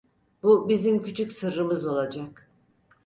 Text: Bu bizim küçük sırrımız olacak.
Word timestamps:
Bu 0.43 0.69
bizim 0.69 1.01
küçük 1.03 1.33
sırrımız 1.33 1.85
olacak. 1.87 2.49